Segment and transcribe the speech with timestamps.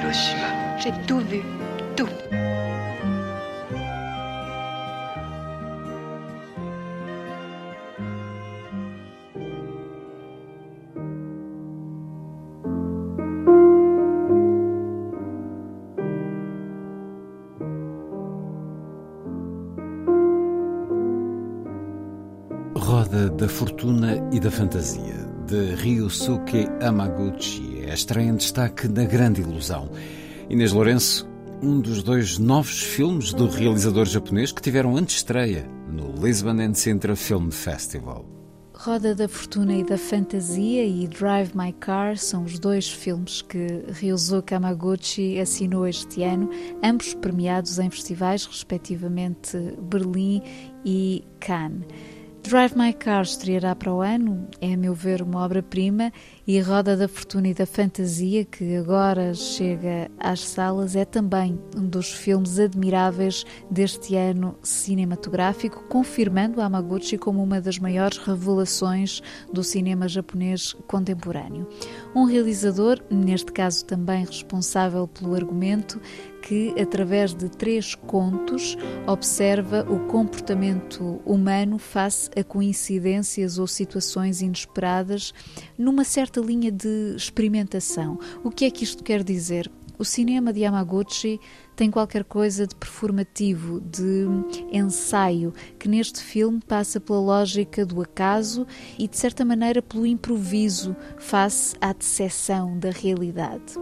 [0.00, 1.42] Hiroshima J'ai tout vu.
[1.94, 2.08] Tout.
[22.74, 29.40] 'Roda da Fortuna e da Fantasia, de Ryusuke Amaguchi, é estreia em destaque na Grande
[29.40, 29.90] Ilusão.
[30.48, 31.28] Inês Lourenço,
[31.60, 37.16] um dos dois novos filmes do realizador japonês que tiveram antestreia no Lisbon and Sintra
[37.16, 38.24] Film Festival.
[38.72, 43.66] Roda da Fortuna e da Fantasia e Drive My Car são os dois filmes que
[43.88, 46.48] Ryusuke Amaguchi assinou este ano,
[46.80, 50.42] ambos premiados em festivais, respectivamente Berlim
[50.84, 51.86] e Cannes.
[52.42, 56.10] Drive My Car estreará para o ano, é a meu ver uma obra-prima,
[56.46, 61.86] e Roda da Fortuna e da Fantasia, que agora chega às salas, é também um
[61.86, 70.08] dos filmes admiráveis deste ano cinematográfico, confirmando Amaguchi como uma das maiores revelações do cinema
[70.08, 71.68] japonês contemporâneo.
[72.16, 76.00] Um realizador, neste caso também responsável pelo argumento,
[76.42, 85.32] que, através de três contos, observa o comportamento humano face a coincidências ou situações inesperadas
[85.76, 88.18] numa certa linha de experimentação.
[88.42, 89.70] O que é que isto quer dizer?
[90.00, 91.38] O cinema de Yamaguchi
[91.76, 94.24] tem qualquer coisa de performativo, de
[94.72, 98.66] ensaio, que neste filme passa pela lógica do acaso
[98.98, 103.74] e, de certa maneira, pelo improviso face à decepção da realidade.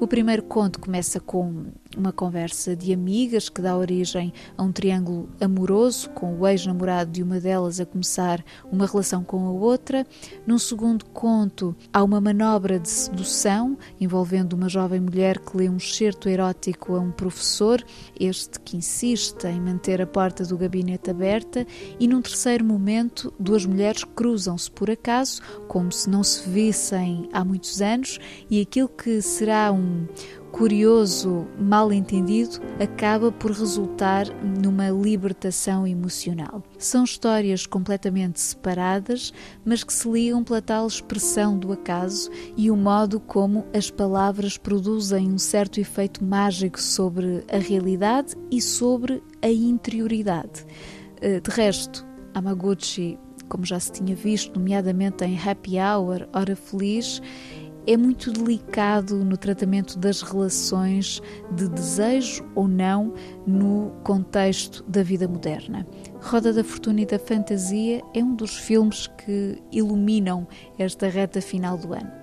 [0.00, 1.66] O primeiro conto começa com
[1.96, 7.22] uma conversa de amigas que dá origem a um triângulo amoroso, com o ex-namorado de
[7.22, 10.06] uma delas a começar uma relação com a outra.
[10.46, 15.76] Num segundo conto, há uma manobra de sedução envolvendo uma jovem mulher que lê um
[15.76, 17.82] excerto erótico a um professor,
[18.18, 21.66] este que insiste em manter a porta do gabinete aberta,
[21.98, 27.44] e num terceiro momento, duas mulheres cruzam-se por acaso, como se não se vissem há
[27.44, 28.18] muitos anos,
[28.50, 30.06] e aquilo que será um
[30.56, 36.62] curioso mal-entendido acaba por resultar numa libertação emocional.
[36.78, 39.34] São histórias completamente separadas,
[39.66, 44.56] mas que se ligam pela tal expressão do acaso e o modo como as palavras
[44.56, 50.64] produzem um certo efeito mágico sobre a realidade e sobre a interioridade.
[51.20, 57.20] Eh, de resto, Amaguchi, como já se tinha visto, nomeadamente em Happy Hour, Hora Feliz,
[57.86, 63.14] é muito delicado no tratamento das relações de desejo ou não
[63.46, 65.86] no contexto da vida moderna.
[66.20, 70.46] Roda da Fortuna e da Fantasia é um dos filmes que iluminam
[70.78, 72.15] esta reta final do ano.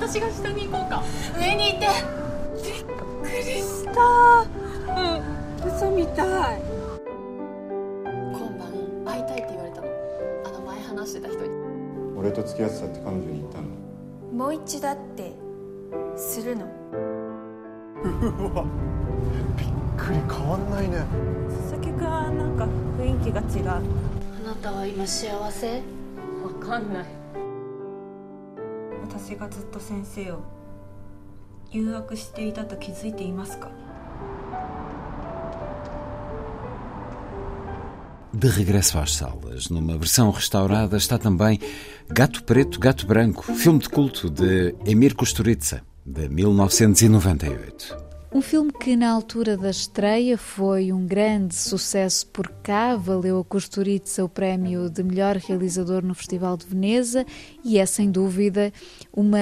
[0.00, 1.02] 私が下に行こうか。
[1.36, 1.86] 上にいて。
[2.62, 2.84] びっ
[3.24, 3.90] くりした。
[4.94, 4.96] う
[5.66, 5.76] ん。
[5.76, 6.22] 嘘みた
[6.54, 6.62] い。
[8.32, 8.70] 今晩
[9.04, 9.88] 会いたいって言われたの。
[10.46, 11.50] あの前話してた人に。
[12.16, 13.64] 俺と付き合ってたって彼女に言ったの。
[14.32, 15.32] もう一度って
[16.16, 16.64] するの。
[18.04, 18.64] うわ。
[19.56, 21.04] びっくり変わんないね。
[21.50, 22.68] 佐々木くんはなんか
[23.00, 23.68] 雰囲気が違う。
[23.68, 23.80] あ
[24.46, 25.82] なたは今幸せ？
[26.44, 27.17] わかんない。
[38.32, 41.58] De regresso às salas, numa versão restaurada, está também
[42.08, 48.07] Gato Preto, Gato Branco, filme de culto de Emir Kusturica, de 1998.
[48.30, 53.44] Um filme que, na altura da estreia, foi um grande sucesso por cá, valeu a
[53.44, 57.24] Kusturica o prémio de melhor realizador no Festival de Veneza
[57.64, 58.70] e é, sem dúvida,
[59.10, 59.38] uma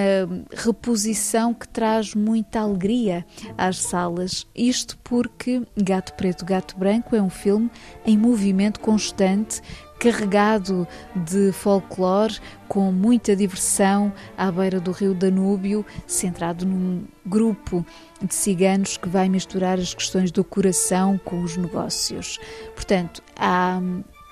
[0.53, 3.27] reposição que traz muita alegria
[3.59, 4.47] às salas.
[4.55, 7.69] Isto porque Gato Preto, Gato Branco é um filme
[8.07, 9.61] em movimento constante
[9.99, 12.39] carregado de folclore,
[12.69, 17.85] com muita diversão à beira do rio Danúbio, centrado num grupo
[18.23, 22.39] de ciganos que vai misturar as questões do coração com os negócios.
[22.75, 23.81] Portanto, há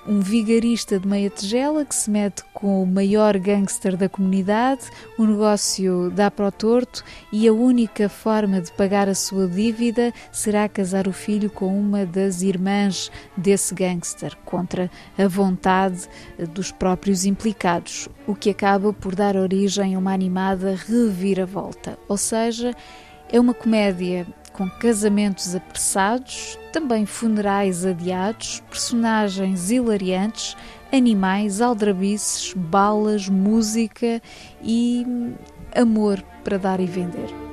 [0.07, 4.83] um vigarista de meia tigela que se mete com o maior gangster da comunidade,
[5.17, 10.13] o negócio dá para o torto e a única forma de pagar a sua dívida
[10.31, 16.07] será casar o filho com uma das irmãs desse gangster, contra a vontade
[16.53, 21.97] dos próprios implicados, o que acaba por dar origem a uma animada reviravolta.
[22.07, 22.75] Ou seja,
[23.31, 30.55] é uma comédia com casamentos apressados, também funerais adiados, personagens hilariantes,
[30.91, 34.21] animais, aldrabices, balas, música
[34.63, 35.05] e
[35.75, 37.44] amor para dar e vender.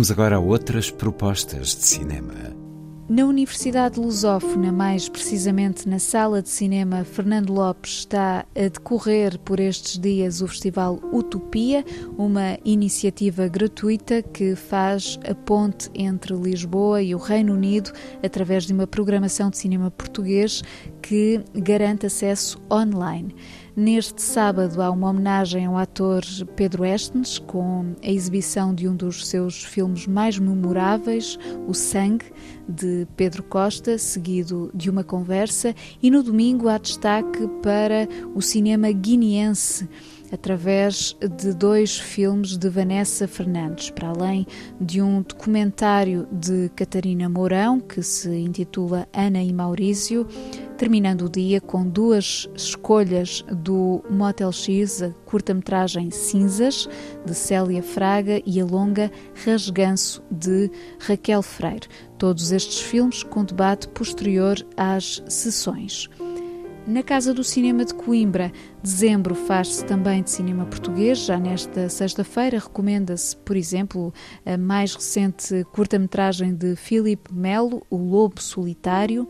[0.00, 2.32] Vamos agora a outras propostas de cinema.
[3.06, 9.60] Na Universidade Lusófona, mais precisamente na Sala de Cinema Fernando Lopes, está a decorrer por
[9.60, 11.84] estes dias o Festival Utopia,
[12.16, 17.92] uma iniciativa gratuita que faz a ponte entre Lisboa e o Reino Unido
[18.22, 20.62] através de uma programação de cinema português
[21.02, 23.34] que garante acesso online.
[23.76, 26.22] Neste sábado há uma homenagem ao ator
[26.56, 31.38] Pedro Estens com a exibição de um dos seus filmes mais memoráveis,
[31.68, 32.24] O Sangue,
[32.68, 38.90] de Pedro Costa, seguido de uma conversa, e no domingo há destaque para o cinema
[38.90, 39.88] guineense
[40.32, 44.46] através de dois filmes de Vanessa Fernandes, para além
[44.80, 50.26] de um documentário de Catarina Mourão, que se intitula Ana e Maurício,
[50.76, 56.88] terminando o dia com duas escolhas do Motel X, a curta-metragem Cinzas,
[57.24, 59.10] de Célia Fraga, e a longa
[59.44, 61.88] Rasganço, de Raquel Freire.
[62.16, 66.08] Todos estes filmes com debate posterior às sessões.
[66.86, 68.50] Na Casa do Cinema de Coimbra,
[68.82, 71.18] dezembro faz-se também de cinema português.
[71.18, 74.12] Já nesta sexta-feira recomenda-se, por exemplo,
[74.44, 79.28] a mais recente curta-metragem de Filipe Melo, O Lobo Solitário.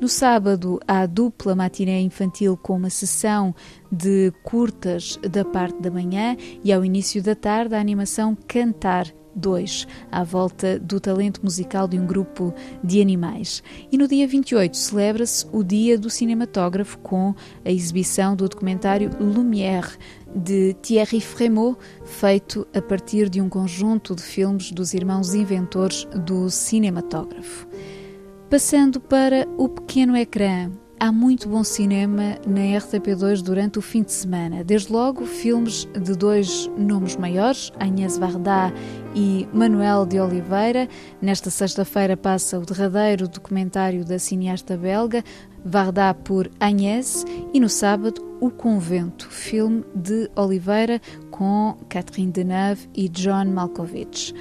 [0.00, 3.54] No sábado, há a dupla matiné infantil com uma sessão
[3.90, 9.86] de curtas da parte da manhã e ao início da tarde a animação Cantar 2,
[10.10, 12.52] à volta do talento musical de um grupo
[12.82, 13.62] de animais.
[13.90, 17.34] E no dia 28 celebra-se o Dia do Cinematógrafo com
[17.64, 19.98] a exibição do documentário Lumière
[20.34, 26.50] de Thierry Frémaux, feito a partir de um conjunto de filmes dos irmãos inventores do
[26.50, 27.66] cinematógrafo.
[28.50, 30.70] Passando para o pequeno ecrã,
[31.02, 34.62] há muito bom cinema na RTP2 durante o fim de semana.
[34.62, 38.72] Desde logo, filmes de dois nomes maiores, Agnès Varda
[39.12, 40.88] e Manuel de Oliveira.
[41.20, 45.24] Nesta sexta-feira passa o derradeiro documentário da cineasta belga,
[45.64, 51.00] Varda por Agnès, e no sábado, O Convento, filme de Oliveira
[51.30, 54.34] com Catherine Deneuve e John Malkovich.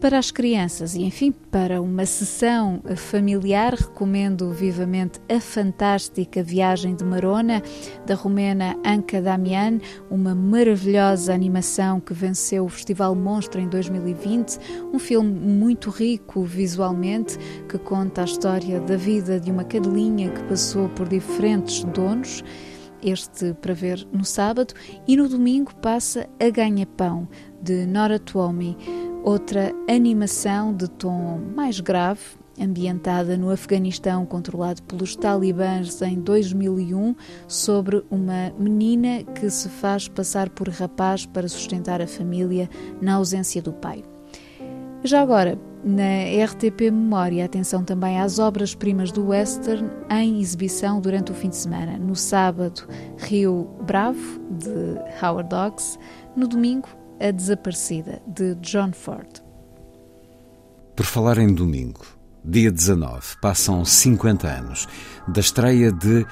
[0.00, 7.02] Para as crianças e, enfim, para uma sessão familiar, recomendo vivamente a fantástica Viagem de
[7.02, 7.62] Marona,
[8.04, 14.58] da romena Anca Damian, uma maravilhosa animação que venceu o Festival Monstro em 2020,
[14.92, 20.42] um filme muito rico visualmente, que conta a história da vida de uma cadelinha que
[20.42, 22.44] passou por diferentes donos
[23.06, 24.74] este para ver no sábado,
[25.06, 27.28] e no domingo passa A Ganha-Pão,
[27.62, 28.76] de Nora Twomey
[29.26, 32.20] outra animação de tom mais grave,
[32.60, 37.16] ambientada no Afeganistão controlado pelos talibãs em 2001,
[37.48, 42.70] sobre uma menina que se faz passar por rapaz para sustentar a família
[43.02, 44.04] na ausência do pai.
[45.02, 51.34] Já agora, na RTP Memória, atenção também às obras-primas do western em exibição durante o
[51.34, 51.96] fim de semana.
[51.96, 55.96] No sábado, Rio Bravo, de Howard Hawks.
[56.34, 56.88] No domingo,
[57.20, 59.40] a Desaparecida, de John Ford.
[60.96, 62.04] Por falar em domingo,
[62.44, 64.88] dia 19, passam 50 anos
[65.28, 66.26] da estreia de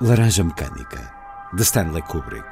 [0.00, 1.08] Laranja Mecânica,
[1.54, 2.48] de Stanley Kubrick.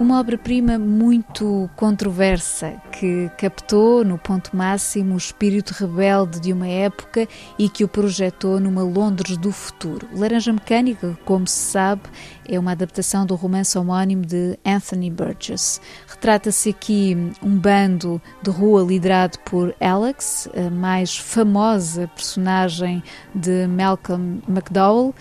[0.00, 7.28] Uma obra-prima muito controversa que captou no ponto máximo o espírito rebelde de uma época
[7.58, 10.08] e que o projetou numa Londres do futuro.
[10.16, 12.04] Laranja Mecânica, como se sabe,
[12.48, 15.82] é uma adaptação do romance homónimo de Anthony Burgess.
[16.08, 23.02] Retrata-se aqui um bando de rua liderado por Alex, a mais famosa personagem
[23.34, 25.14] de Malcolm McDowell,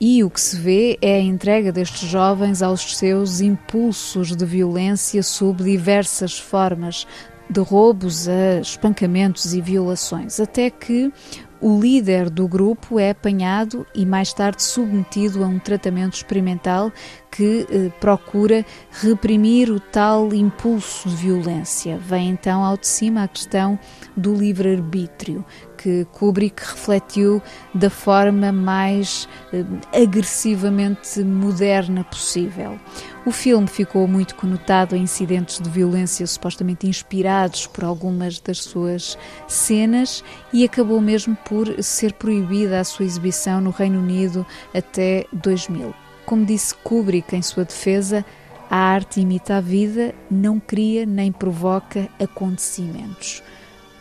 [0.00, 5.22] e o que se vê é a entrega destes jovens aos seus impulsos de violência
[5.22, 7.06] sob diversas formas,
[7.50, 11.12] de roubos a espancamentos e violações, até que
[11.60, 16.92] o líder do grupo é apanhado e mais tarde submetido a um tratamento experimental
[17.30, 21.98] que eh, procura reprimir o tal impulso de violência.
[21.98, 23.76] Vem então ao de cima a questão
[24.16, 25.44] do livre-arbítrio,
[25.78, 27.40] que Kubrick refletiu
[27.72, 32.78] da forma mais eh, agressivamente moderna possível.
[33.24, 39.16] O filme ficou muito conotado a incidentes de violência supostamente inspirados por algumas das suas
[39.46, 44.44] cenas e acabou mesmo por ser proibida a sua exibição no Reino Unido
[44.74, 45.94] até 2000.
[46.26, 48.24] Como disse Kubrick em sua defesa,
[48.70, 53.42] a arte imita a vida, não cria nem provoca acontecimentos.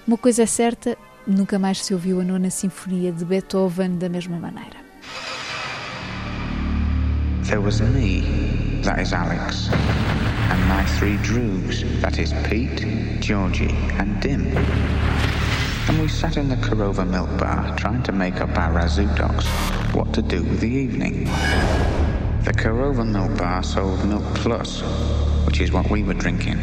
[0.07, 4.39] Uma coisa é certa, nunca mais se ouviu a nona sinfonia de Beethoven da mesma
[4.39, 4.77] maneira.
[7.43, 12.85] There was me, that is Alex, and my three droogs, that is Pete,
[13.21, 14.47] Georgie, and Dim.
[15.87, 19.47] And we sat in the Korova milk bar trying to make up our razoo docs
[19.93, 21.23] what to do with the evening.
[22.43, 24.81] The Korova milk bar sold Milk Plus,
[25.45, 26.59] which is what we were drinking.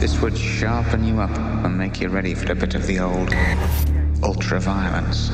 [0.00, 3.34] This would sharpen you up and make you ready for a bit of the old
[4.22, 5.28] ultra violence.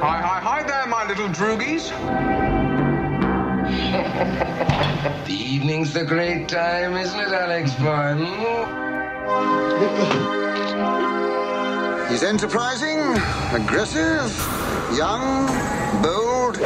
[0.00, 1.90] Hi, hi, hi there, my little droogies.
[5.26, 8.14] The evening's the great time, isn't it, Alex boy?
[12.10, 12.98] He's enterprising,
[13.52, 14.30] aggressive,
[14.96, 15.46] young,
[16.02, 16.56] bold,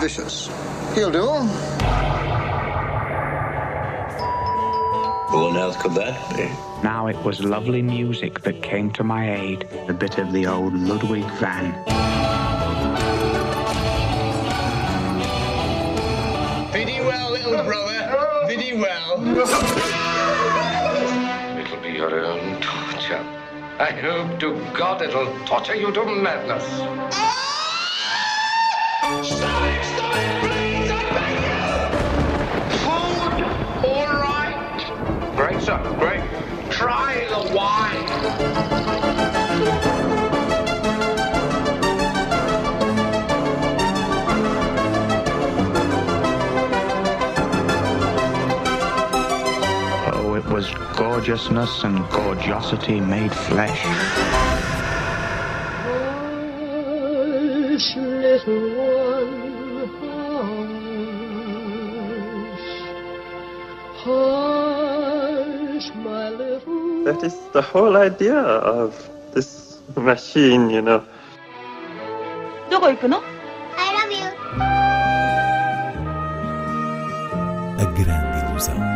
[0.00, 0.48] vicious.
[0.94, 1.26] He'll do.
[5.30, 6.48] Who on earth could that be?
[6.82, 10.74] Now it was lovely music that came to my aid, a bit of the old
[10.74, 11.72] Ludwig van.
[16.72, 18.46] Biddy well, little brother.
[18.48, 19.20] Biddy well.
[21.58, 23.39] It'll be your own torture.
[23.80, 26.66] I hope to God it'll torture you to madness.
[29.02, 29.59] Ah!
[51.19, 53.81] gorgeousness and gorgeosity made flesh.
[57.73, 59.89] Hush, little one,
[62.43, 62.69] hush.
[64.03, 71.03] Hush, my little That is the whole idea of this machine, you know.
[72.69, 73.21] どこ行くの I
[73.93, 74.25] love you.
[77.79, 78.88] A grande ilusão.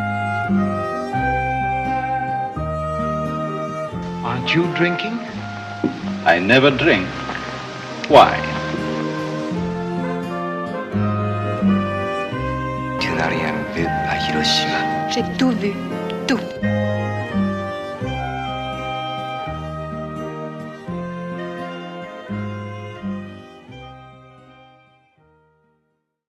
[4.44, 5.18] Aren't you drinking?
[6.26, 7.08] I never drink.
[8.10, 8.36] Why?
[13.00, 15.08] Tu n'as rien vu à Hiroshima.
[15.08, 15.72] J'ai tout vu,
[16.26, 16.73] tout.